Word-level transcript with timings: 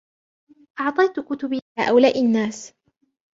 أعطيت 0.79 1.19
كتبي 1.19 1.61
لهؤلاء 1.79 2.21
الناس. 2.21 2.73